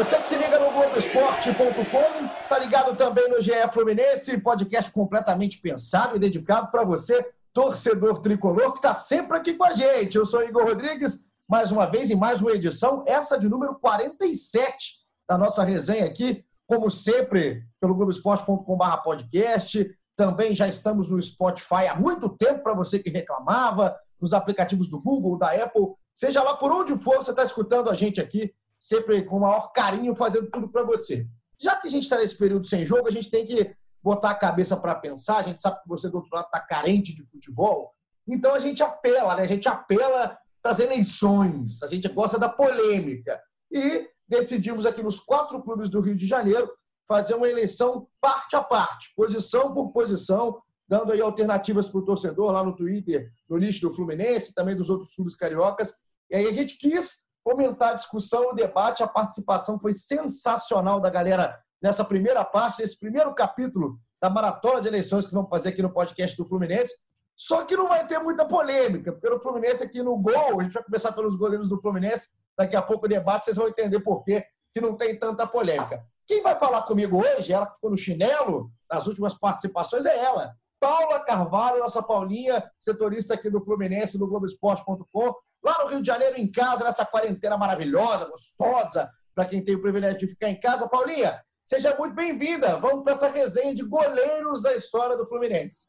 [0.00, 6.16] Você que se liga no Globoesporte.com, tá ligado também no GE Fluminense, podcast completamente pensado
[6.16, 10.16] e dedicado para você, torcedor tricolor, que está sempre aqui com a gente.
[10.16, 15.00] Eu sou Igor Rodrigues, mais uma vez em mais uma edição, essa de número 47
[15.28, 19.86] da nossa resenha aqui, como sempre, pelo Globoesporte.com.br podcast.
[20.16, 24.98] Também já estamos no Spotify há muito tempo para você que reclamava, nos aplicativos do
[24.98, 29.22] Google, da Apple, seja lá por onde for, você está escutando a gente aqui sempre
[29.22, 31.26] com o maior carinho, fazendo tudo para você.
[31.60, 34.34] Já que a gente está nesse período sem jogo, a gente tem que botar a
[34.34, 35.36] cabeça para pensar.
[35.36, 37.92] A gente sabe que você do outro lado está carente de futebol,
[38.26, 39.42] então a gente apela, né?
[39.42, 43.40] A gente apela para as eleições, a gente gosta da polêmica.
[43.70, 46.70] E decidimos aqui nos quatro clubes do Rio de Janeiro
[47.06, 52.52] fazer uma eleição parte a parte, posição por posição, dando aí alternativas para o torcedor
[52.52, 55.94] lá no Twitter, no lixo do Fluminense, também dos outros clubes cariocas.
[56.30, 61.10] E aí a gente quis fomentar a discussão, o debate, a participação foi sensacional da
[61.10, 65.82] galera nessa primeira parte, nesse primeiro capítulo da maratona de eleições que vamos fazer aqui
[65.82, 66.94] no podcast do Fluminense.
[67.34, 70.82] Só que não vai ter muita polêmica, pelo Fluminense aqui no gol, a gente vai
[70.84, 74.44] começar pelos goleiros do Fluminense, daqui a pouco o debate, vocês vão entender por quê
[74.74, 76.04] que não tem tanta polêmica.
[76.26, 80.54] Quem vai falar comigo hoje, ela que ficou no chinelo nas últimas participações, é ela.
[80.78, 86.36] Paula Carvalho, nossa Paulinha, setorista aqui do Fluminense, do Globoesporte.com lá no Rio de Janeiro,
[86.38, 90.88] em casa, nessa quarentena maravilhosa, gostosa, para quem tem o privilégio de ficar em casa.
[90.88, 92.78] Paulinha, seja muito bem-vinda.
[92.78, 95.88] Vamos para essa resenha de goleiros da história do Fluminense.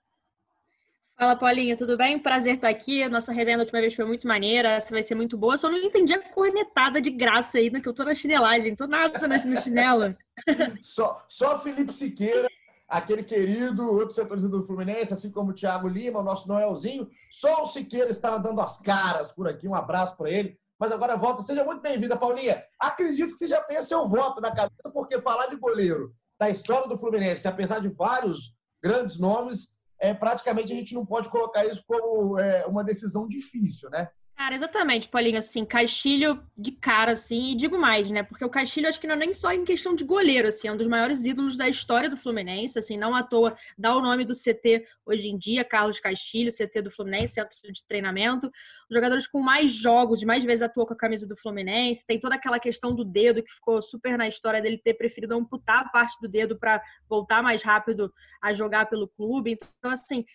[1.17, 2.17] Fala, Paulinha, tudo bem?
[2.17, 3.07] Prazer estar aqui.
[3.07, 5.55] Nossa resenha da última vez foi muito maneira, essa vai ser muito boa.
[5.55, 8.87] Só não entendi a cornetada de graça aí, né, que eu tô na chinelagem, tô
[8.87, 10.15] nada no chinelo.
[10.81, 12.47] só, só Felipe Siqueira
[12.91, 17.09] aquele querido outro setorista do Fluminense, assim como o Thiago Lima, o nosso Noelzinho.
[17.29, 19.65] Só o Siqueira estava dando as caras por aqui.
[19.65, 20.59] Um abraço para ele.
[20.77, 21.41] Mas agora volta.
[21.41, 22.61] Seja muito bem-vinda, Paulinha.
[22.77, 26.89] Acredito que você já tenha seu voto na cabeça, porque falar de goleiro da história
[26.89, 31.83] do Fluminense, apesar de vários grandes nomes, é, praticamente a gente não pode colocar isso
[31.87, 34.09] como é, uma decisão difícil, né?
[34.41, 38.23] Cara, exatamente, Paulinho, assim, Castilho de cara, assim, e digo mais, né?
[38.23, 40.71] Porque o Castilho acho que não é nem só em questão de goleiro, assim, é
[40.71, 44.25] um dos maiores ídolos da história do Fluminense, assim, não à toa dá o nome
[44.25, 49.27] do CT hoje em dia, Carlos Castilho, CT do Fluminense, centro de treinamento, os jogadores
[49.27, 52.95] com mais jogos, mais vezes atuou com a camisa do Fluminense, tem toda aquela questão
[52.95, 56.81] do dedo que ficou super na história dele ter preferido amputar parte do dedo para
[57.07, 60.25] voltar mais rápido a jogar pelo clube, então, assim,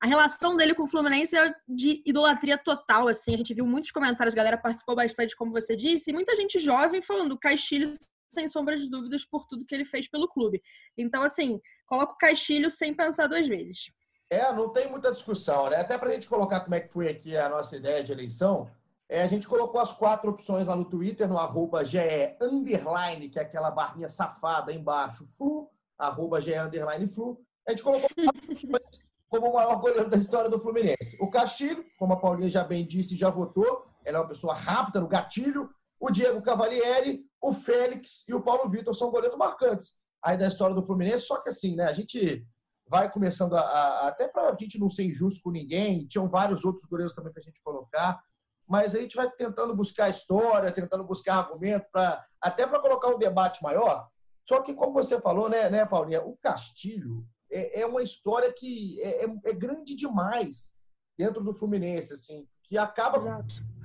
[0.00, 3.34] a relação dele com o Fluminense é de idolatria total, assim.
[3.34, 6.58] A gente viu muitos comentários, a galera participou bastante, como você disse, e muita gente
[6.58, 7.94] jovem falando Castilho
[8.28, 10.62] sem sombra de dúvidas por tudo que ele fez pelo clube.
[10.98, 13.90] Então, assim, coloca o Castilho sem pensar duas vezes.
[14.28, 15.76] É, não tem muita discussão, né?
[15.76, 18.68] Até para a gente colocar como é que foi aqui a nossa ideia de eleição,
[19.08, 21.98] é, a gente colocou as quatro opções lá no Twitter, no arroba GE
[22.40, 27.40] underline, que é aquela barrinha safada embaixo, flu, arroba GE underline flu.
[27.66, 31.16] A gente colocou quatro opções como o maior goleiro da história do Fluminense.
[31.20, 33.86] O Castilho, como a Paulinha já bem disse, já votou.
[34.04, 35.68] Ela é uma pessoa rápida no gatilho.
[35.98, 40.74] O Diego Cavalieri, o Félix e o Paulo Vitor são goleiros marcantes aí da história
[40.74, 41.24] do Fluminense.
[41.24, 41.84] Só que assim, né?
[41.84, 42.46] A gente
[42.88, 46.06] vai começando a, a até para a gente não ser injusto com ninguém.
[46.06, 48.22] Tinham vários outros goleiros também para a gente colocar.
[48.68, 53.18] Mas a gente vai tentando buscar história, tentando buscar argumento para até para colocar um
[53.18, 54.08] debate maior.
[54.48, 59.00] Só que como você falou, né, né, Paulinha, o Castilho é, é uma história que
[59.00, 60.76] é, é, é, grande demais
[61.18, 63.18] dentro do Fluminense, assim, que acaba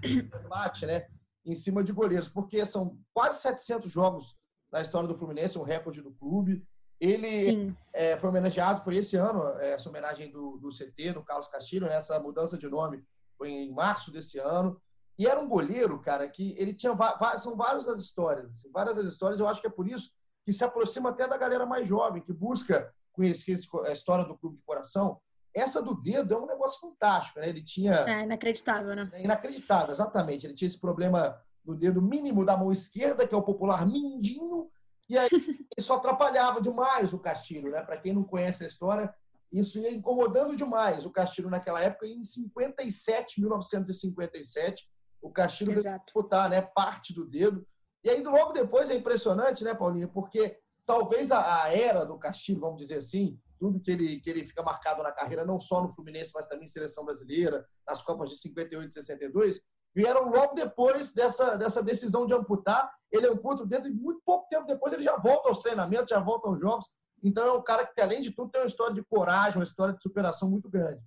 [0.02, 1.08] debate, né,
[1.46, 4.36] em cima de goleiros, porque são quase 700 jogos
[4.72, 6.66] na história do Fluminense, um recorde do clube.
[7.00, 11.48] Ele é, foi homenageado, foi esse ano, é, essa homenagem do, do CT, do Carlos
[11.48, 13.04] Castilho, nessa né, mudança de nome
[13.38, 14.80] foi em março desse ano.
[15.18, 16.96] E era um goleiro, cara, que ele tinha
[17.38, 19.40] são várias as histórias, assim, várias as histórias.
[19.40, 20.12] Eu acho que é por isso
[20.46, 24.58] que se aproxima até da galera mais jovem, que busca conhecer a história do clube
[24.58, 25.19] de coração,
[25.54, 27.50] essa do dedo é um negócio fantástico, né?
[27.50, 27.94] Ele tinha.
[28.08, 29.10] É inacreditável, né?
[29.13, 30.46] É inacreditável, exatamente.
[30.46, 34.69] Ele tinha esse problema do dedo mínimo da mão esquerda, que é o popular mindinho,
[35.10, 35.30] e aí
[35.78, 37.84] isso atrapalhava demais o Castilho, né?
[37.84, 39.14] Para quem não conhece a história,
[39.52, 42.06] isso ia incomodando demais o Castilho naquela época.
[42.06, 44.90] E em 57, 1957,
[45.22, 47.68] o Castilho disputar né, parte do dedo.
[48.04, 50.07] E aí, logo depois, é impressionante, né, Paulinho?
[50.07, 54.48] Porque talvez a, a era do Castilho, vamos dizer assim, tudo que ele, que ele
[54.48, 58.30] fica marcado na carreira, não só no Fluminense, mas também em seleção brasileira, nas Copas
[58.30, 59.62] de 58 e 62,
[59.94, 62.92] vieram logo depois dessa, dessa decisão de amputar.
[63.12, 66.48] Ele amputa dentro de muito pouco tempo depois, ele já volta aos treinamentos, já volta
[66.48, 66.89] aos jogos.
[67.24, 69.94] Então é um cara que, além de tudo, tem uma história de coragem, uma história
[69.94, 71.01] de superação muito grande.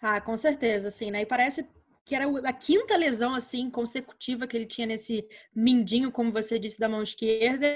[0.00, 1.22] Ah, com certeza, sim, né?
[1.22, 1.68] E parece
[2.08, 6.80] que era a quinta lesão assim consecutiva que ele tinha nesse mindinho, como você disse,
[6.80, 7.66] da mão esquerda,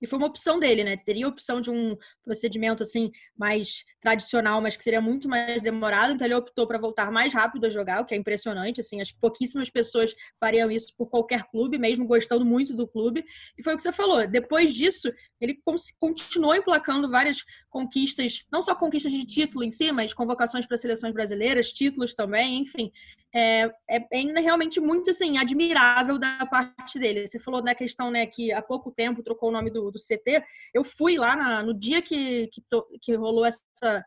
[0.00, 0.96] e foi uma opção dele, né?
[0.96, 6.14] Teria a opção de um procedimento assim mais tradicional, mas que seria muito mais demorado,
[6.14, 9.12] então ele optou para voltar mais rápido a jogar, o que é impressionante, assim, acho
[9.12, 13.22] que pouquíssimas pessoas fariam isso por qualquer clube, mesmo gostando muito do clube.
[13.58, 15.58] E foi o que você falou, depois disso, ele
[16.00, 21.12] continuou emplacando várias conquistas, não só conquistas de título em si, mas convocações para seleções
[21.12, 22.90] brasileiras, títulos também, enfim.
[23.34, 27.26] É, é, é, realmente muito assim, admirável da parte dele.
[27.26, 30.44] Você falou na questão né, que há pouco tempo trocou o nome do, do CT.
[30.72, 34.04] Eu fui lá na, no dia que, que, to, que rolou essa,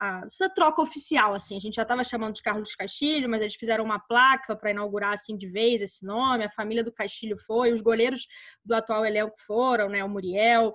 [0.00, 1.34] a, essa troca oficial.
[1.34, 4.70] assim A gente já estava chamando de Carlos Castilho, mas eles fizeram uma placa para
[4.70, 6.44] inaugurar assim de vez esse nome.
[6.44, 8.26] A família do Castilho foi, os goleiros
[8.64, 10.04] do atual elenco foram, né?
[10.04, 10.74] O Muriel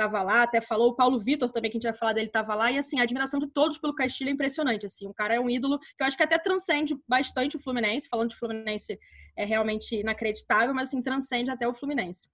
[0.00, 2.54] estava lá, até falou, o Paulo Vitor também, que a gente vai falar dele, estava
[2.54, 5.40] lá, e assim, a admiração de todos pelo Castilho é impressionante, assim, o cara é
[5.40, 8.98] um ídolo que eu acho que até transcende bastante o Fluminense, falando de Fluminense
[9.36, 12.30] é realmente inacreditável, mas assim, transcende até o Fluminense.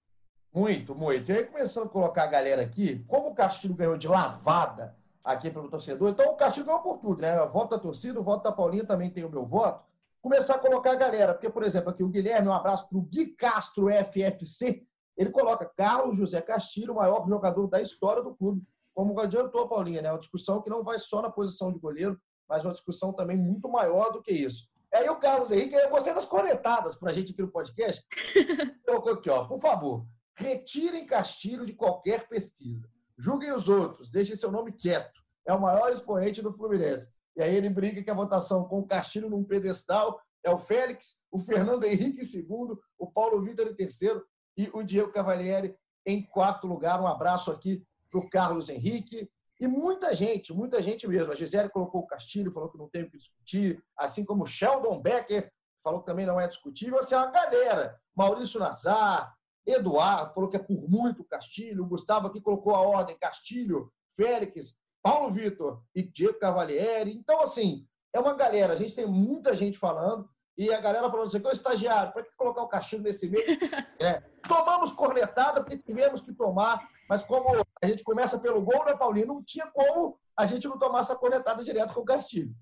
[0.55, 1.31] Muito, muito.
[1.31, 5.51] E aí, começando a colocar a galera aqui, como o Castilho ganhou de lavada aqui
[5.51, 7.37] pelo torcedor, então o Castilho ganhou por tudo, né?
[7.47, 9.85] Voto da torcida, o voto da Paulinha também tem o meu voto.
[10.23, 13.03] Começar a colocar a galera, porque, por exemplo, aqui o Guilherme, um abraço para o
[13.03, 14.87] Gui Castro FFC,
[15.17, 18.63] ele coloca Carlos José Castilho, o maior jogador da história do clube.
[18.95, 20.11] Como adiantou, Paulinha, né?
[20.11, 23.69] Uma discussão que não vai só na posição de goleiro, mas uma discussão também muito
[23.69, 24.69] maior do que isso.
[24.93, 28.03] Aí o Carlos Henrique, eu gostei das conectadas para a gente aqui no podcast.
[28.87, 32.89] Colocou aqui, ó, por favor, retirem Castilho de qualquer pesquisa.
[33.19, 35.21] Julguem os outros, deixem seu nome quieto.
[35.47, 37.15] É o maior expoente do Fluminense.
[37.37, 41.21] E aí ele brinca que a votação com o Castilho num pedestal é o Félix,
[41.31, 44.25] o Fernando Henrique em segundo, o Paulo Vitor em terceiro
[44.57, 47.01] e o Diego Cavalieri em quarto lugar.
[47.01, 49.31] Um abraço aqui para o Carlos Henrique.
[49.59, 51.33] E muita gente, muita gente mesmo.
[51.33, 54.47] A Gisele colocou o Castilho, falou que não tem o que discutir, assim como o
[54.47, 55.51] Sheldon Becker
[55.83, 56.99] falou que também não é discutível.
[56.99, 57.97] Assim, é uma galera.
[58.15, 59.33] Maurício Nazar,
[59.65, 65.31] Eduardo falou que é por muito Castilho, Gustavo aqui colocou a ordem Castilho, Félix, Paulo
[65.33, 67.13] Vitor e Diego Cavalieri.
[67.13, 68.73] Então, assim, é uma galera.
[68.73, 70.29] A gente tem muita gente falando.
[70.57, 73.45] E a galera falando assim, o estagiário, para que colocar o cachimbo nesse meio?
[73.99, 77.49] É, tomamos cornetada porque tivemos que tomar, mas como
[77.83, 79.27] a gente começa pelo gol, né, Paulinho?
[79.27, 82.55] Não tinha como a gente não tomar essa cornetada direto com o Castilho.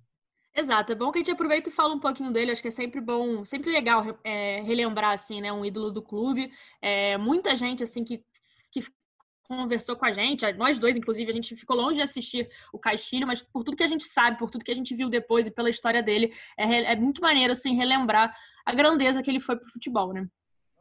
[0.56, 2.52] Exato, é bom que a gente aproveita e fala um pouquinho dele.
[2.52, 6.52] Acho que é sempre bom, sempre legal é, relembrar assim, né, um ídolo do clube.
[6.80, 8.24] É, muita gente assim que,
[8.70, 8.80] que
[9.48, 13.26] conversou com a gente, nós dois, inclusive, a gente ficou longe de assistir o Castilho,
[13.26, 15.50] mas por tudo que a gente sabe, por tudo que a gente viu depois e
[15.50, 19.70] pela história dele, é, é muito maneiro, assim, relembrar a grandeza que ele foi pro
[19.70, 20.26] futebol, né?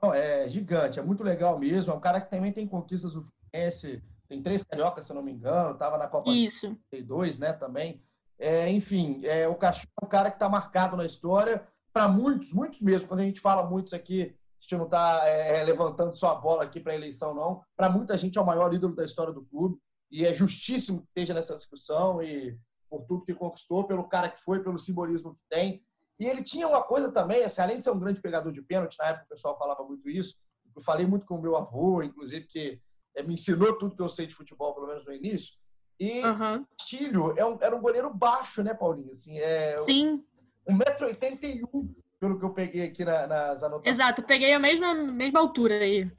[0.01, 3.23] Não, é gigante, é muito legal mesmo, é um cara que também tem conquistas do
[3.23, 6.77] Fluminense, tem três cariocas, se eu não me engano, estava na Copa Isso.
[6.89, 8.01] 32, né, também.
[8.39, 12.51] É, enfim, é, o Castilho é um cara que está marcado na história, para muitos,
[12.51, 16.31] muitos mesmo, quando a gente fala muitos aqui, gente não está é, é, levantando só
[16.31, 17.61] a bola aqui para a eleição, não.
[17.75, 19.77] Para muita gente é o maior ídolo da história do clube
[20.11, 22.57] e é justíssimo que esteja nessa discussão e
[22.89, 25.83] por tudo que conquistou, pelo cara que foi, pelo simbolismo que tem.
[26.19, 28.95] E ele tinha uma coisa também, assim, além de ser um grande pegador de pênalti,
[28.99, 30.35] na época o pessoal falava muito isso,
[30.75, 32.79] eu falei muito com o meu avô, inclusive, que
[33.15, 35.55] é, me ensinou tudo que eu sei de futebol, pelo menos no início.
[35.99, 36.65] E uhum.
[36.77, 39.11] Castilho é um, era um goleiro baixo, né, Paulinho?
[39.11, 40.23] Assim, é, Sim.
[40.69, 43.95] 1,81m pelo que eu peguei aqui na, nas anotações.
[43.95, 46.09] Exato, peguei a mesma, mesma altura aí.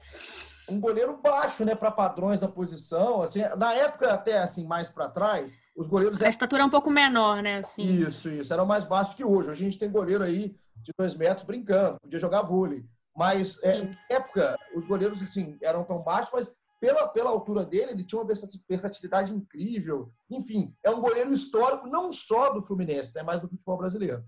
[0.69, 3.23] Um goleiro baixo, né, para padrões da posição.
[3.23, 6.21] Assim, na época, até assim, mais para trás, os goleiros.
[6.21, 7.57] A estatura é um pouco menor, né?
[7.57, 7.83] Assim.
[7.83, 8.53] Isso, isso.
[8.53, 9.49] Eram mais baixos que hoje.
[9.49, 12.85] Hoje a gente tem goleiro aí de dois metros brincando, podia jogar vôlei.
[13.15, 17.93] Mas é, na época, os goleiros assim, eram tão baixos, mas pela, pela altura dele,
[17.93, 18.31] ele tinha uma
[18.69, 20.11] versatilidade incrível.
[20.29, 24.23] Enfim, é um goleiro histórico não só do Fluminense, né, mas do futebol brasileiro.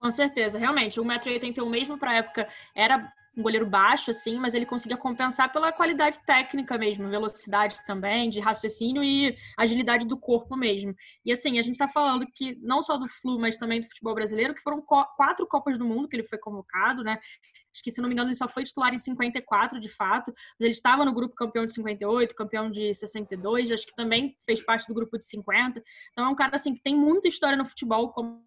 [0.00, 1.00] Com certeza, realmente.
[1.00, 5.70] 1,81m mesmo para a época era um goleiro baixo, assim, mas ele conseguia compensar pela
[5.70, 10.94] qualidade técnica mesmo, velocidade também, de raciocínio e agilidade do corpo mesmo.
[11.22, 14.14] E assim, a gente está falando que não só do Flu, mas também do futebol
[14.14, 17.18] brasileiro, que foram quatro Copas do Mundo que ele foi convocado, né?
[17.74, 20.32] Acho que, se não me engano, ele só foi titular em 54, de fato.
[20.58, 24.64] Mas ele estava no grupo campeão de 58, campeão de 62, acho que também fez
[24.64, 25.82] parte do grupo de 50.
[26.12, 28.42] Então é um cara, assim, que tem muita história no futebol, como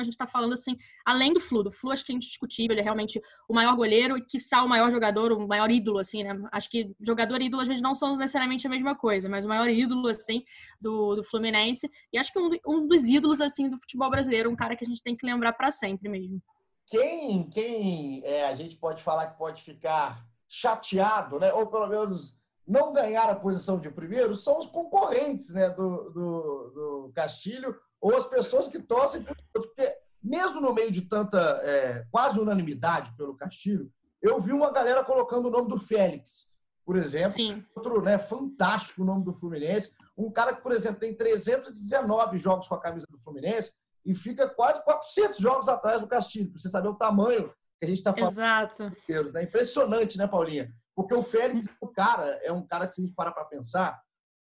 [0.00, 1.62] a gente está falando assim, além do Flu.
[1.62, 4.68] Do Flu acho que é indiscutível, ele é realmente o maior goleiro e, quiçá, o
[4.68, 6.40] maior jogador, o maior ídolo, assim, né?
[6.50, 9.48] Acho que jogador e ídolo às vezes não são necessariamente a mesma coisa, mas o
[9.48, 10.42] maior ídolo, assim,
[10.80, 11.90] do, do Fluminense.
[12.12, 14.88] E acho que um, um dos ídolos, assim, do futebol brasileiro, um cara que a
[14.88, 16.42] gente tem que lembrar para sempre mesmo.
[16.86, 21.52] Quem, quem é, a gente pode falar que pode ficar chateado, né?
[21.52, 26.70] Ou pelo menos não ganhar a posição de primeiro são os concorrentes né, do, do,
[26.74, 32.04] do Castilho ou as pessoas que torcem por porque mesmo no meio de tanta é,
[32.10, 33.90] quase unanimidade pelo Castilho,
[34.20, 36.50] eu vi uma galera colocando o nome do Félix,
[36.84, 37.64] por exemplo, Sim.
[37.74, 42.74] outro né, fantástico nome do Fluminense, um cara que, por exemplo, tem 319 jogos com
[42.74, 43.72] a camisa do Fluminense
[44.04, 47.86] e fica quase 400 jogos atrás do Castilho, para você saber o tamanho que a
[47.86, 48.32] gente está falando.
[48.32, 48.92] Exato.
[49.32, 49.42] Né?
[49.44, 50.72] Impressionante, né, Paulinha?
[50.94, 53.44] Porque o Félix é um cara, é um cara que, se a gente parar para
[53.44, 54.00] pensar,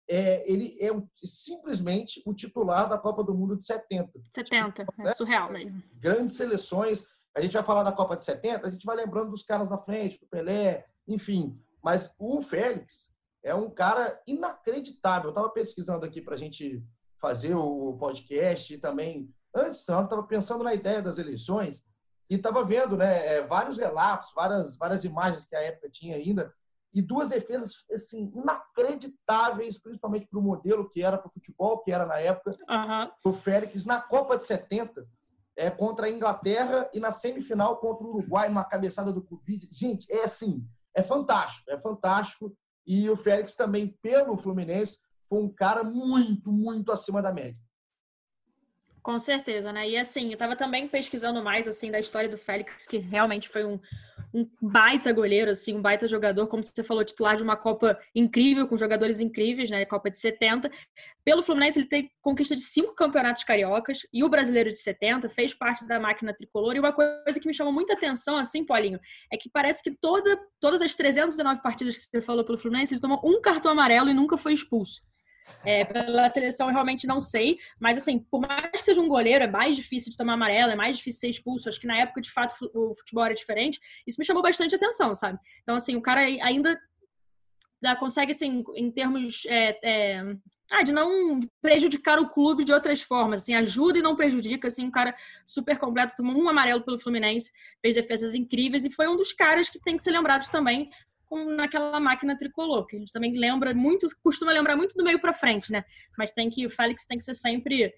[0.09, 4.11] é, ele é um, simplesmente o titular da Copa do Mundo de 70.
[4.35, 5.83] 70, é surreal mesmo.
[5.93, 7.05] Grandes seleções.
[7.35, 9.77] A gente vai falar da Copa de 70, a gente vai lembrando dos caras na
[9.77, 11.61] frente, do Pelé, enfim.
[11.83, 13.13] Mas o Félix
[13.43, 15.27] é um cara inacreditável.
[15.27, 16.83] Eu estava pesquisando aqui para a gente
[17.21, 21.85] fazer o podcast e também, antes, eu estava pensando na ideia das eleições
[22.27, 26.51] e estava vendo né, é, vários relatos, várias, várias imagens que a época tinha ainda,
[26.93, 31.91] e duas defesas assim, inacreditáveis, principalmente para o modelo que era para o futebol, que
[31.91, 33.11] era na época, uhum.
[33.31, 35.05] o Félix na Copa de 70,
[35.55, 39.67] é, contra a Inglaterra e na semifinal contra o Uruguai, uma cabeçada do Covid.
[39.71, 40.65] Gente, é assim,
[40.95, 42.55] é fantástico, é fantástico.
[42.87, 47.59] E o Félix também, pelo Fluminense, foi um cara muito, muito acima da média.
[49.01, 49.89] Com certeza, né?
[49.89, 53.65] E assim, eu estava também pesquisando mais assim da história do Félix, que realmente foi
[53.65, 53.79] um,
[54.33, 58.67] um baita goleiro, assim, um baita jogador, como você falou, titular de uma Copa incrível,
[58.67, 59.85] com jogadores incríveis, né?
[59.85, 60.69] Copa de 70.
[61.23, 65.53] Pelo Fluminense, ele tem conquista de cinco campeonatos cariocas e o brasileiro de 70 fez
[65.53, 66.75] parte da máquina tricolor.
[66.75, 68.99] E uma coisa que me chamou muita atenção, assim, Paulinho,
[69.31, 73.01] é que parece que toda, todas as 319 partidas que você falou pelo Fluminense, ele
[73.01, 75.01] tomou um cartão amarelo e nunca foi expulso.
[75.65, 79.43] É, pela seleção eu realmente não sei, mas assim, por mais que seja um goleiro,
[79.43, 81.67] é mais difícil de tomar amarelo, é mais difícil ser expulso.
[81.67, 83.79] Acho que na época, de fato, o futebol era diferente.
[84.07, 85.37] Isso me chamou bastante atenção, sabe?
[85.63, 86.79] Então, assim, o cara ainda
[87.99, 90.35] consegue, assim, em termos é, é,
[90.71, 94.85] ah, de não prejudicar o clube de outras formas, assim, ajuda e não prejudica, assim,
[94.85, 95.15] um cara
[95.45, 97.51] super completo, tomou um amarelo pelo Fluminense,
[97.81, 100.89] fez defesas incríveis e foi um dos caras que tem que ser lembrados também
[101.31, 105.33] naquela máquina tricolor, que a gente também lembra muito, costuma lembrar muito do meio para
[105.33, 105.83] frente, né?
[106.17, 107.93] Mas tem que o Félix tem que ser sempre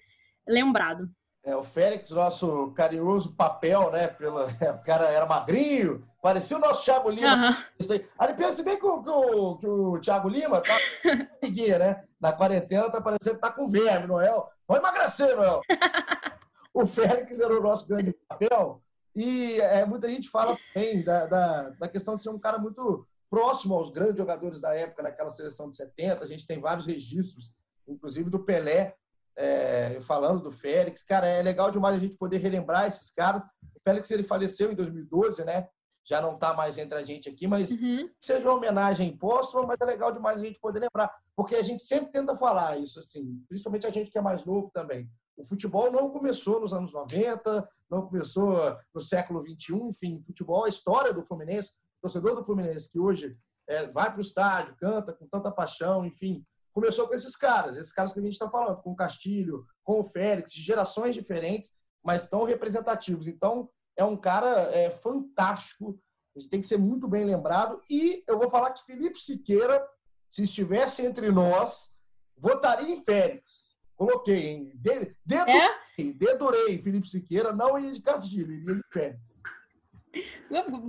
[0.46, 1.08] lembrado.
[1.44, 4.06] É, o Félix, nosso carinhoso papel, né?
[4.06, 4.46] Pela,
[4.80, 7.50] o cara era magrinho, parecia o nosso Thiago Lima.
[7.80, 8.00] Uhum.
[8.18, 10.78] Aí pensa bem que o, que o, que o Thiago Lima tá
[11.78, 12.04] né?
[12.20, 14.48] Na quarentena tá parecendo que tá com verme, Noel.
[14.68, 15.60] Vai emagrecer, Noel.
[16.72, 18.80] o Félix era o nosso grande papel.
[19.14, 23.06] E é, muita gente fala também da, da, da questão de ser um cara muito
[23.32, 26.22] próximo aos grandes jogadores da época, naquela seleção de 70.
[26.22, 27.50] A gente tem vários registros,
[27.88, 28.94] inclusive do Pelé,
[29.34, 31.02] é, falando do Félix.
[31.02, 33.42] Cara, é legal demais a gente poder relembrar esses caras.
[33.74, 35.66] O Félix ele faleceu em 2012, né?
[36.04, 38.06] Já não está mais entre a gente aqui, mas uhum.
[38.20, 41.82] seja uma homenagem póstuma, mas é legal demais a gente poder lembrar, porque a gente
[41.84, 45.08] sempre tenta falar isso assim, principalmente a gente que é mais novo também.
[45.36, 50.68] O futebol não começou nos anos 90, não começou no século 21, enfim, futebol, a
[50.68, 53.36] história do Fluminense torcedor do Fluminense que hoje
[53.68, 57.92] é, vai para o estádio, canta com tanta paixão, enfim, começou com esses caras, esses
[57.92, 61.72] caras que a gente está falando, com o Castilho, com o Félix, de gerações diferentes,
[62.04, 63.26] mas tão representativos.
[63.26, 65.98] Então, é um cara é, fantástico,
[66.34, 67.80] a gente tem que ser muito bem lembrado.
[67.88, 69.86] E eu vou falar que Felipe Siqueira,
[70.30, 71.94] se estivesse entre nós,
[72.36, 73.76] votaria em Félix.
[73.94, 74.72] Coloquei, hein?
[74.74, 75.56] Dedurei,
[75.98, 76.12] é?
[76.12, 79.42] dedurei Felipe Siqueira, não ia de Castilho, iria de Félix.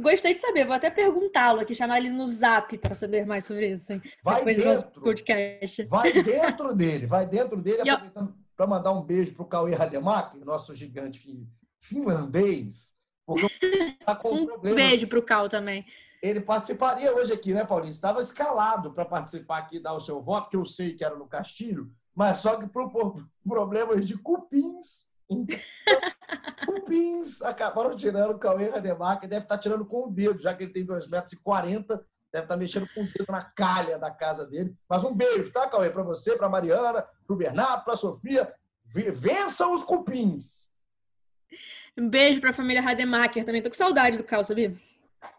[0.01, 3.69] Gostei de saber, vou até perguntá-lo aqui, chamar ele no zap para saber mais sobre
[3.69, 3.93] isso.
[3.93, 4.01] Hein?
[4.21, 5.83] Vai dentro, podcast.
[5.85, 10.43] vai dentro dele, vai dentro dele, aproveitando para mandar um beijo para o Cauê Rademacher,
[10.45, 11.47] nosso gigante
[11.79, 12.97] finlandês.
[13.25, 13.47] Porque
[14.05, 14.75] tá com um problemas.
[14.75, 15.85] beijo para o Cal também.
[16.21, 17.91] Ele participaria hoje aqui, né, Paulinho?
[17.91, 21.15] Estava escalado para participar aqui e dar o seu voto, que eu sei que era
[21.15, 22.91] no Castilho, mas só que por
[23.45, 25.09] problemas de cupins
[26.65, 30.73] Cupins acabaram tirando o Cauê Rademacher, deve estar tirando com o dedo, já que ele
[30.73, 31.37] tem 2,40 metros, e
[32.31, 34.75] deve estar mexendo com o dedo na calha da casa dele.
[34.89, 35.89] Mas um beijo, tá, Cauê?
[35.89, 38.53] Para você, para Mariana, para o Bernardo, para a Sofia.
[38.85, 40.71] Vençam os cupins!
[41.97, 43.61] Um beijo para a família Rademacher também.
[43.61, 44.75] Tô com saudade do Cal, sabia?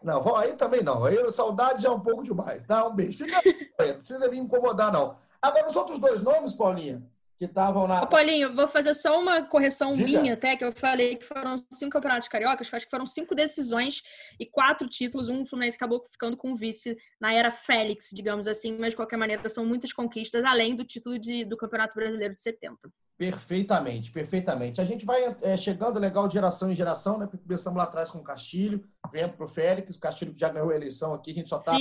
[0.01, 1.03] Não, aí também não.
[1.03, 2.65] Aí saudade já é um pouco demais.
[2.65, 3.25] Dá um beijo.
[3.25, 3.41] Fica...
[3.79, 5.17] não precisa vir incomodar, não.
[5.41, 7.03] Agora, os outros dois nomes, Paulinha,
[7.37, 8.01] que estavam na.
[8.01, 10.21] Ô, Paulinho, vou fazer só uma correção Diga.
[10.21, 14.01] minha, até, que eu falei que foram cinco campeonatos cariocas, acho que foram cinco decisões
[14.39, 15.29] e quatro títulos.
[15.29, 19.17] Um Fluminense acabou ficando com o vice na era Félix, digamos assim, mas de qualquer
[19.17, 22.77] maneira são muitas conquistas, além do título de, do Campeonato Brasileiro de 70.
[23.17, 24.81] Perfeitamente, perfeitamente.
[24.81, 27.25] A gente vai é, chegando legal de geração em geração, né?
[27.25, 30.49] Porque começamos lá atrás com o Castilho, vendo para o Félix, o Castilho que já
[30.49, 31.77] ganhou a eleição aqui, a gente só está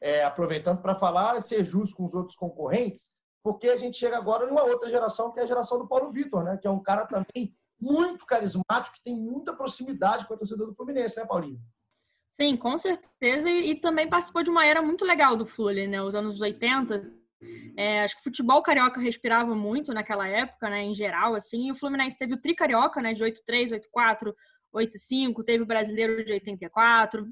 [0.00, 3.10] é, aproveitando para falar e ser justo com os outros concorrentes,
[3.42, 6.44] porque a gente chega agora numa outra geração, que é a geração do Paulo Vitor,
[6.44, 6.58] né?
[6.60, 10.74] Que é um cara também muito carismático, que tem muita proximidade com a torcida do
[10.74, 11.60] Fluminense, né, Paulinho?
[12.40, 13.50] sim, com certeza.
[13.50, 16.02] E, e também participou de uma era muito legal do Fluminense, né?
[16.02, 17.12] Os anos 80.
[17.76, 20.82] É, acho que o futebol carioca respirava muito naquela época, né?
[20.82, 21.68] Em geral, assim.
[21.68, 23.12] E o Fluminense teve o tri carioca, né?
[23.12, 24.32] De 8-3, 8-4,
[24.74, 25.44] 8-5.
[25.44, 27.26] Teve o brasileiro de 84.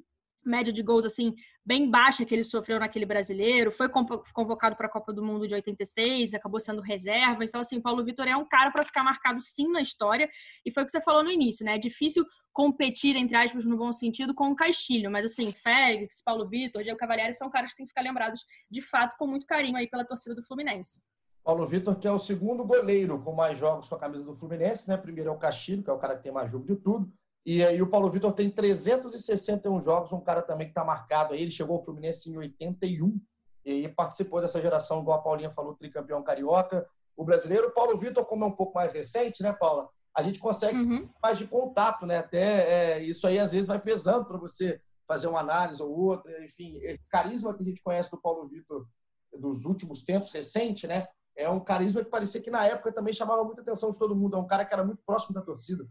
[0.45, 3.71] Média de gols, assim, bem baixa que ele sofreu naquele brasileiro.
[3.71, 7.45] Foi convo- convocado para a Copa do Mundo de 86, acabou sendo reserva.
[7.45, 10.28] Então, assim, Paulo Vitor é um cara para ficar marcado sim na história.
[10.64, 11.75] E foi o que você falou no início, né?
[11.75, 15.11] É difícil competir, entre aspas, no bom sentido, com o Castilho.
[15.11, 18.80] Mas, assim, Félix, Paulo Vitor, Diego Cavalieri são caras que têm que ficar lembrados, de
[18.80, 21.00] fato, com muito carinho aí pela torcida do Fluminense.
[21.45, 24.88] Paulo Vitor, que é o segundo goleiro com mais jogos com a camisa do Fluminense,
[24.88, 24.97] né?
[24.97, 27.11] Primeiro é o Castilho, que é o cara que tem mais jogo de tudo.
[27.49, 31.40] E aí o Paulo Vitor tem 361 jogos, um cara também que está marcado aí.
[31.40, 33.19] Ele chegou ao Fluminense em 81
[33.64, 36.87] e participou dessa geração, igual a Paulinha falou, tricampeão carioca.
[37.17, 39.88] O brasileiro, o Paulo Vitor, como é um pouco mais recente, né, Paula?
[40.14, 41.09] A gente consegue Uhum.
[41.23, 42.19] mais de contato, né?
[42.19, 46.45] Até é, isso aí às vezes vai pesando para você fazer uma análise ou outra.
[46.45, 48.87] Enfim, esse carisma que a gente conhece do Paulo Vitor
[49.33, 51.09] dos últimos tempos, recente, né?
[51.35, 54.37] É um carisma que parecia que na época também chamava muita atenção de todo mundo.
[54.37, 55.88] É um cara que era muito próximo da torcida.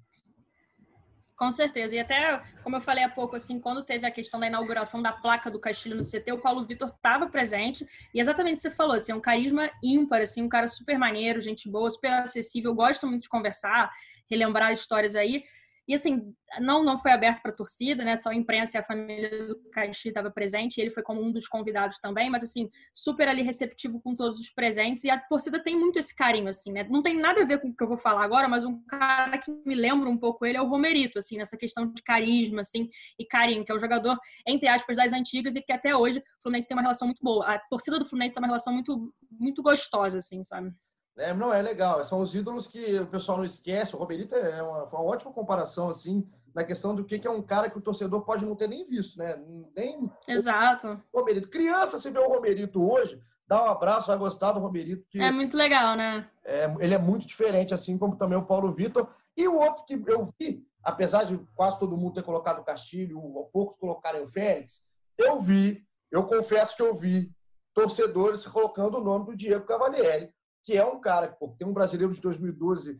[1.37, 1.95] Com certeza.
[1.95, 5.13] E até, como eu falei há pouco, assim, quando teve a questão da inauguração da
[5.13, 7.87] placa do Castilho no CT, o Paulo Vitor estava presente.
[8.11, 10.97] E exatamente o que você falou, assim, é um carisma ímpar, assim, um cara super
[10.97, 13.91] maneiro, gente boa, super acessível, gosta muito de conversar,
[14.27, 15.43] relembrar histórias aí.
[15.87, 18.15] E assim, não, não foi aberto para torcida, né?
[18.15, 21.31] Só a imprensa e a família do Castilho estava presente, e ele foi como um
[21.31, 25.63] dos convidados também, mas assim, super ali receptivo com todos os presentes, e a torcida
[25.63, 26.85] tem muito esse carinho, assim, né?
[26.89, 29.37] Não tem nada a ver com o que eu vou falar agora, mas um cara
[29.37, 32.89] que me lembra um pouco ele é o Romerito, assim, nessa questão de carisma, assim,
[33.17, 36.23] e carinho, que é um jogador, entre aspas, das antigas, e que até hoje o
[36.43, 37.45] Fluminense tem uma relação muito boa.
[37.45, 40.71] A torcida do Fluminense tem uma relação muito, muito gostosa, assim, sabe?
[41.17, 42.03] É, não, é legal.
[42.03, 43.95] São os ídolos que o pessoal não esquece.
[43.95, 47.31] O Romerito é uma, foi uma ótima comparação, assim, na questão do que que é
[47.31, 49.35] um cara que o torcedor pode não ter nem visto, né?
[49.75, 51.01] Nem Exato.
[51.11, 51.49] o Romerito.
[51.49, 55.31] Criança, se vê o Romerito hoje, dá um abraço, vai gostar do Romerito, que É
[55.31, 56.29] muito legal, né?
[56.43, 59.07] é, ele é muito diferente, assim como também o Paulo Vitor.
[59.35, 63.19] E o outro que eu vi, apesar de quase todo mundo ter colocado o Castilho,
[63.51, 64.83] poucos colocarem o Félix,
[65.17, 67.31] eu vi, eu confesso que eu vi
[67.73, 70.31] torcedores colocando o nome do Diego Cavalieri,
[70.67, 72.99] que é um cara que pô, tem um brasileiro de 2012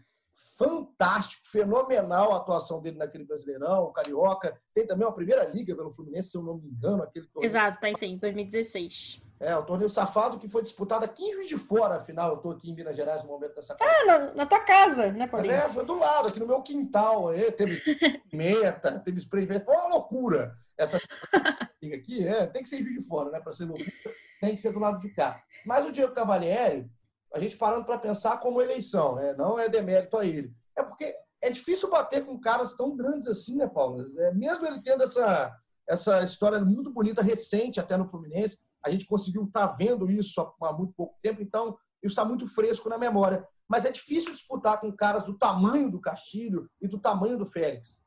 [0.57, 4.57] fantástico, fenomenal a atuação dele naquele Brasileirão, o Carioca.
[4.73, 7.45] Tem também uma primeira liga pelo Fluminense, se eu não me engano, aquele torneio.
[7.49, 9.21] Exato, tá aí, 2016.
[9.41, 12.29] É, o torneio safado que foi disputado aqui em Juiz de Fora, afinal.
[12.29, 15.27] Eu estou aqui em Minas Gerais no momento dessa Ah, na, na tua casa, né,
[15.27, 15.53] Paulinho?
[15.53, 17.27] é, foi do lado, aqui no meu quintal.
[17.27, 17.75] Aí, teve
[18.31, 19.45] pimenta, teve spray.
[19.45, 20.55] Foi uma loucura.
[20.77, 20.99] Essa
[21.83, 23.41] liga aqui é, tem que ser em Juiz de Fora, né?
[23.41, 23.91] Para ser loucura,
[24.39, 25.43] tem que ser do lado de cá.
[25.65, 26.89] Mas o Diego Cavalieri,
[27.37, 29.33] a gente parando para pensar como eleição, né?
[29.33, 30.51] Não é demérito a ele.
[30.75, 34.01] É porque é difícil bater com caras tão grandes assim, né, Paulo?
[34.19, 35.55] É, mesmo ele tendo essa,
[35.87, 40.73] essa história muito bonita, recente até no Fluminense, a gente conseguiu estar vendo isso há
[40.73, 43.47] muito pouco tempo, então isso está muito fresco na memória.
[43.67, 48.03] Mas é difícil disputar com caras do tamanho do Castilho e do tamanho do Félix.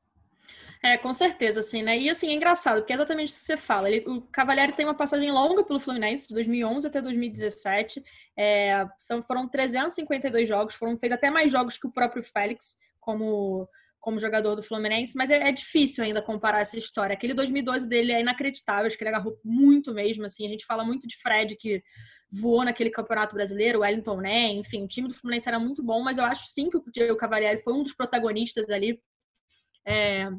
[0.83, 1.99] É, com certeza, assim, né?
[1.99, 3.91] E assim, é engraçado, porque é exatamente isso que você fala.
[3.91, 8.03] Ele, o Cavalieri tem uma passagem longa pelo Fluminense, de 2011 até 2017.
[8.39, 13.69] É, são, foram 352 jogos, foram, fez até mais jogos que o próprio Félix, como,
[14.01, 17.13] como jogador do Fluminense, mas é, é difícil ainda comparar essa história.
[17.13, 20.47] Aquele 2012 dele é inacreditável, acho que ele agarrou muito mesmo, assim.
[20.47, 21.83] A gente fala muito de Fred, que
[22.33, 24.49] voou naquele campeonato brasileiro, Wellington, né?
[24.53, 27.19] Enfim, o time do Fluminense era muito bom, mas eu acho sim que o Diego
[27.19, 28.99] Cavalieri foi um dos protagonistas ali.
[29.87, 30.31] É,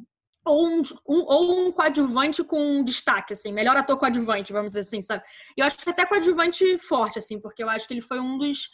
[0.46, 5.02] ou um, um, ou um coadjuvante com destaque, assim, melhor ator coadjuvante, vamos dizer assim,
[5.02, 5.24] sabe?
[5.56, 8.38] E eu acho que até coadjuvante forte, assim, porque eu acho que ele foi um
[8.38, 8.70] dos,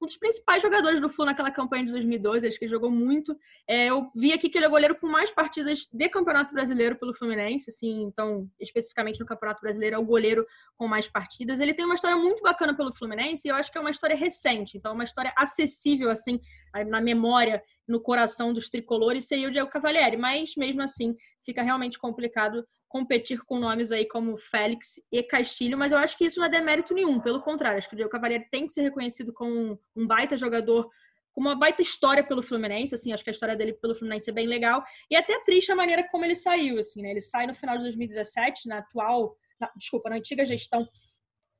[0.00, 3.36] um dos principais jogadores do Flu naquela campanha de 2012, acho que ele jogou muito.
[3.68, 7.14] É, eu vi aqui que ele é goleiro com mais partidas de Campeonato Brasileiro pelo
[7.14, 11.60] Fluminense, assim, então, especificamente no Campeonato Brasileiro, é o goleiro com mais partidas.
[11.60, 14.16] Ele tem uma história muito bacana pelo Fluminense e eu acho que é uma história
[14.16, 16.40] recente, então, uma história acessível, assim,
[16.86, 21.98] na memória, no coração dos tricolores, seria o Diego Cavalieri, mas mesmo assim fica realmente
[21.98, 26.46] complicado competir com nomes aí como Félix e Castilho, mas eu acho que isso não
[26.46, 29.80] é demérito nenhum, pelo contrário, acho que o Diego Cavalieri tem que ser reconhecido como
[29.96, 30.90] um baita jogador
[31.32, 34.32] com uma baita história pelo Fluminense, assim, acho que a história dele pelo Fluminense é
[34.32, 37.46] bem legal, e é até triste a maneira como ele saiu, assim, né, ele sai
[37.46, 40.88] no final de 2017, na atual, na, desculpa, na antiga gestão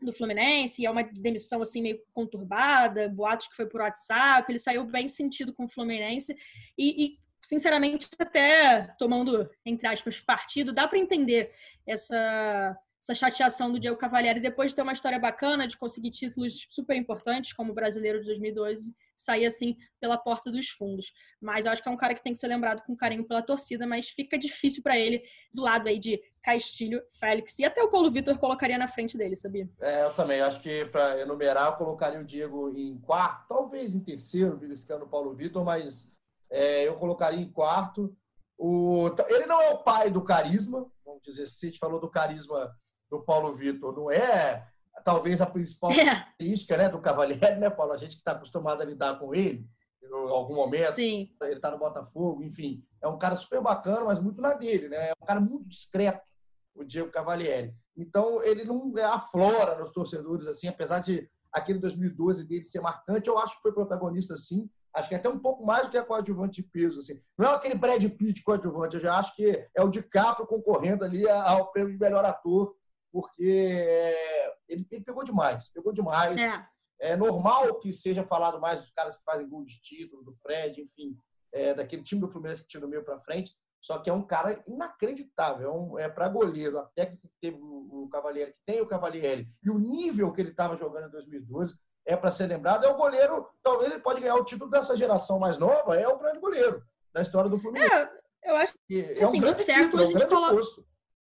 [0.03, 4.59] do Fluminense, e é uma demissão, assim, meio conturbada, boatos que foi por WhatsApp, ele
[4.59, 6.35] saiu bem sentido com o Fluminense,
[6.77, 11.53] e, e sinceramente, até tomando, entre aspas, partido, dá para entender
[11.87, 16.67] essa essa chateação do Diego Cavalieri depois de ter uma história bacana, de conseguir títulos
[16.71, 21.13] super importantes, como o brasileiro de 2012, sair assim pela porta dos fundos.
[21.41, 23.43] Mas eu acho que é um cara que tem que ser lembrado com carinho pela
[23.43, 25.23] torcida, mas fica difícil para ele
[25.53, 29.37] do lado aí de Castilho, Félix e até o Paulo Vitor colocaria na frente dele,
[29.37, 29.69] sabia?
[29.81, 30.41] É, eu também.
[30.41, 35.09] Acho que para enumerar, eu colocaria o Diego em quarto, talvez em terceiro, beliscando o
[35.09, 36.15] Paulo Vitor, mas
[36.51, 38.15] é, eu colocaria em quarto.
[38.59, 39.11] O...
[39.29, 42.75] Ele não é o pai do carisma, vamos dizer, se a gente falou do carisma
[43.11, 44.67] do Paulo Vitor não é
[45.05, 46.05] talvez a principal é.
[46.05, 47.93] característica né, do Cavalieri, né, Paulo?
[47.93, 49.67] A gente que está acostumado a lidar com ele
[50.03, 50.95] em algum momento.
[50.95, 51.31] Sim.
[51.43, 52.85] Ele está no Botafogo, enfim.
[53.03, 55.11] É um cara super bacana, mas muito na dele, né?
[55.11, 56.31] É um cara muito discreto,
[56.75, 57.75] o Diego Cavalieri.
[57.97, 63.29] Então, ele não é aflora nos torcedores, assim, apesar de aquele 2012 dele ser marcante,
[63.29, 64.69] eu acho que foi protagonista, sim.
[64.95, 67.21] Acho que é até um pouco mais do que a coadjuvante de peso, assim.
[67.39, 71.29] Não é aquele Brad Pitt coadjuvante, eu já acho que é o DiCaprio concorrendo ali
[71.29, 72.75] ao prêmio de melhor ator
[73.13, 76.41] porque é, ele, ele pegou demais, pegou demais.
[76.41, 76.69] É.
[77.01, 77.17] é.
[77.17, 81.17] normal que seja falado mais dos caras que fazem gol de título, do Fred, enfim,
[81.53, 83.57] é, daquele time do Fluminense que tira o meio para frente.
[83.81, 86.79] Só que é um cara inacreditável, é, um, é para goleiro.
[86.79, 90.41] A técnica que teve o, o Cavalieri, que tem o Cavalieri, e o nível que
[90.41, 91.77] ele estava jogando em 2012
[92.07, 92.85] é para ser lembrado.
[92.85, 96.19] É o goleiro, talvez ele pode ganhar o título dessa geração mais nova, é o
[96.19, 96.83] grande goleiro
[97.13, 97.93] da história do Fluminense.
[97.93, 98.11] É,
[98.45, 100.55] eu acho que é um assim, grande título, é um grande coloca...
[100.55, 100.87] posto.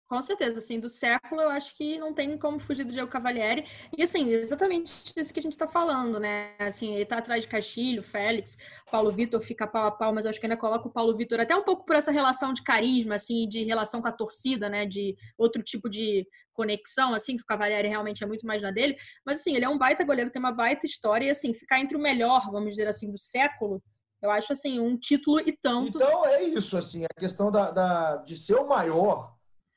[0.08, 3.64] Com certeza, assim, do século eu acho que não tem como fugir do Diego Cavalieri.
[3.96, 6.54] E assim, exatamente isso que a gente está falando, né?
[6.60, 8.56] Assim, ele tá atrás de Castilho, Félix,
[8.88, 11.40] Paulo Vitor fica pau a pau, mas eu acho que ainda coloca o Paulo Vitor
[11.40, 14.86] até um pouco por essa relação de carisma, assim, de relação com a torcida, né?
[14.86, 18.96] De outro tipo de conexão, assim, que o Cavalieri realmente é muito mais na dele.
[19.24, 21.96] Mas assim, ele é um baita goleiro, tem uma baita história, e assim, ficar entre
[21.96, 23.82] o melhor, vamos dizer assim, do século.
[24.22, 25.98] Eu acho assim, um título e tanto.
[25.98, 29.35] Então é isso, assim, a questão da, da de ser o maior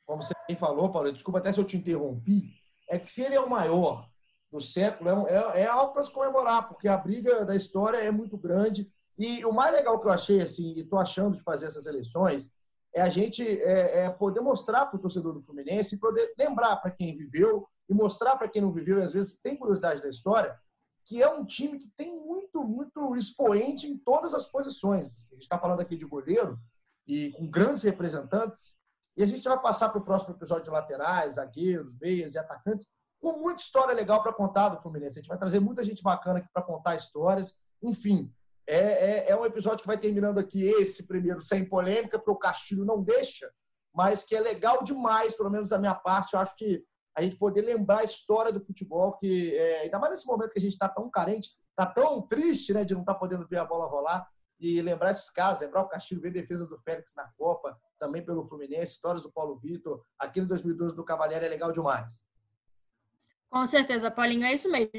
[0.09, 2.51] como você bem falou, Paulo, desculpa até se eu te interrompi,
[2.89, 4.09] é que se ele é o maior
[4.51, 8.09] do século, é, é, é algo para se comemorar, porque a briga da história é
[8.09, 8.91] muito grande.
[9.19, 12.51] E o mais legal que eu achei, assim, e estou achando de fazer essas eleições,
[12.91, 16.77] é a gente é, é poder mostrar para o torcedor do Fluminense e poder lembrar
[16.77, 20.09] para quem viveu e mostrar para quem não viveu e às vezes tem curiosidade da
[20.09, 20.57] história,
[21.05, 25.29] que é um time que tem muito, muito expoente em todas as posições.
[25.31, 26.57] A gente está falando aqui de goleiro
[27.07, 28.78] e com grandes representantes,
[29.19, 32.87] e a gente vai passar para o próximo episódio de laterais, zagueiros, meias e atacantes,
[33.19, 35.19] com muita história legal para contar do Fluminense.
[35.19, 37.57] A gente vai trazer muita gente bacana aqui para contar histórias.
[37.83, 38.33] Enfim,
[38.65, 42.37] é, é, é, um episódio que vai terminando aqui esse primeiro sem polêmica, porque o
[42.37, 43.51] Castilho não deixa,
[43.93, 46.33] mas que é legal demais, pelo menos da minha parte.
[46.33, 46.81] Eu acho que
[47.13, 50.59] a gente poder lembrar a história do futebol, que é, ainda mais nesse momento que
[50.59, 53.57] a gente está tão carente, está tão triste né, de não estar tá podendo ver
[53.57, 54.25] a bola rolar
[54.59, 58.47] e lembrar esses casos, lembrar o Castilho, ver defesas do Félix na Copa, também pelo
[58.47, 62.21] Fluminense, histórias do Paulo Vitor, aquele 2012 do Cavalieri é legal demais.
[63.49, 64.91] Com certeza, Paulinho, é isso mesmo.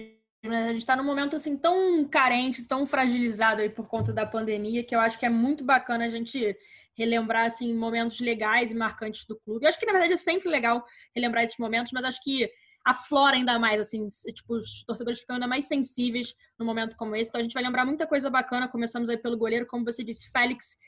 [0.42, 4.82] A gente está num momento assim tão carente, tão fragilizado aí por conta da pandemia,
[4.82, 6.56] que eu acho que é muito bacana a gente
[6.96, 9.64] relembrar assim momentos legais e marcantes do clube.
[9.64, 12.50] Eu acho que na verdade é sempre legal relembrar esses momentos, mas acho que
[12.84, 17.28] aflora ainda mais, assim, tipo, os torcedores ficam ainda mais sensíveis num momento como esse.
[17.28, 18.68] Então a gente vai lembrar muita coisa bacana.
[18.68, 20.78] Começamos aí pelo goleiro, como você disse, Félix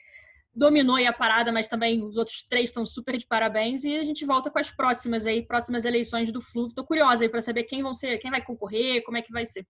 [0.55, 4.25] dominou a parada, mas também os outros três estão super de parabéns e a gente
[4.25, 6.69] volta com as próximas aí, próximas eleições do Flu.
[6.69, 9.47] Tô curiosa aí para saber quem vão ser, quem vai concorrer, como é que vai
[9.47, 9.67] ser.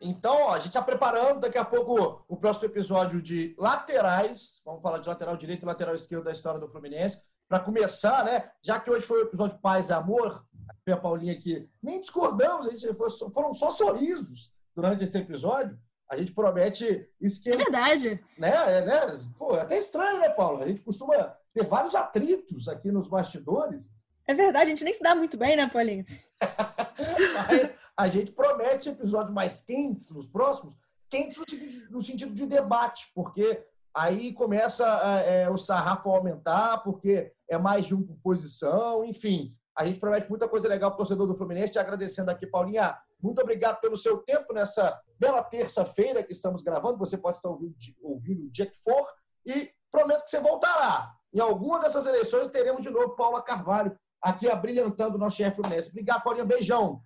[0.00, 4.60] Então, ó, a gente está preparando daqui a pouco o próximo episódio de laterais.
[4.64, 7.22] Vamos falar de lateral direito e lateral esquerdo da história do Fluminense.
[7.48, 8.50] Para começar, né?
[8.60, 10.44] Já que hoje foi o episódio Paz e Amor,
[10.86, 12.86] a Paulinha aqui, nem discordamos, a gente
[13.32, 15.78] foram só sorrisos durante esse episódio.
[16.10, 17.56] A gente promete esquema.
[17.56, 18.24] É verdade.
[18.38, 18.50] Né?
[18.50, 19.00] É, né?
[19.38, 20.62] Pô, é até estranho, né, Paulo?
[20.62, 23.94] A gente costuma ter vários atritos aqui nos bastidores.
[24.26, 26.04] É verdade, a gente nem se dá muito bem, né, Paulinho?
[27.48, 30.76] Mas a gente promete episódios mais quentes nos próximos
[31.14, 34.84] quentes no sentido, no sentido de debate, porque aí começa
[35.24, 39.54] é, o sarrafo a aumentar, porque é mais de um por posição, enfim.
[39.76, 41.72] A gente promete muita coisa legal para o torcedor do Fluminense.
[41.72, 42.96] Te agradecendo aqui, Paulinha.
[43.20, 46.98] Muito obrigado pelo seu tempo nessa bela terça-feira que estamos gravando.
[46.98, 49.06] Você pode estar ouvindo, o dia que for.
[49.44, 51.12] E prometo que você voltará.
[51.32, 55.90] Em alguma dessas eleições teremos de novo Paula Carvalho aqui abrilhantando o nosso chefe Fluminense.
[55.90, 56.46] Obrigado, Paulinho.
[56.46, 57.02] Beijão.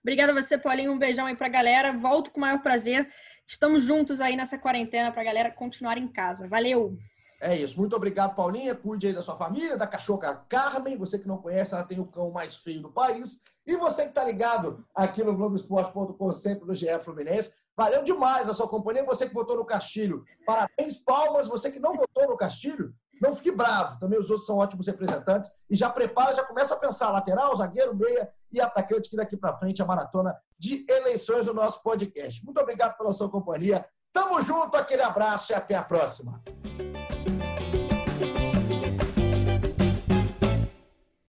[0.00, 0.92] Obrigada a você, Paulinho.
[0.92, 1.92] Um beijão aí pra galera.
[1.92, 3.08] Volto com o maior prazer.
[3.46, 6.46] Estamos juntos aí nessa quarentena pra galera continuar em casa.
[6.46, 6.96] Valeu!
[7.44, 7.78] É isso.
[7.78, 8.74] Muito obrigado, Paulinha.
[8.74, 10.96] Cuide aí da sua família, da cachorra Carmen.
[10.96, 13.42] Você que não conhece, ela tem o cão mais feio do país.
[13.66, 17.52] E você que está ligado aqui no Globoesporte.com, sempre no GE Fluminense.
[17.76, 19.04] Valeu demais a sua companhia.
[19.04, 21.46] Você que votou no Castilho, parabéns, palmas.
[21.46, 24.00] Você que não votou no Castilho, não fique bravo.
[24.00, 25.50] Também os outros são ótimos representantes.
[25.68, 29.58] E já prepara, já começa a pensar lateral, zagueiro, meia e atacante, que daqui para
[29.58, 32.42] frente é a maratona de eleições do nosso podcast.
[32.42, 33.86] Muito obrigado pela sua companhia.
[34.14, 36.42] Tamo junto, aquele abraço e até a próxima.